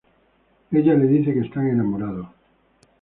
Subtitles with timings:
[0.71, 2.25] Ella le dice que están enamorados.